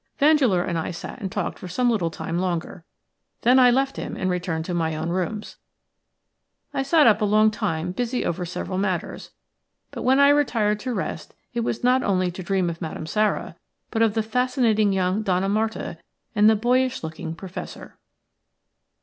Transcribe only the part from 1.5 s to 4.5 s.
for some little time longer, then I left him and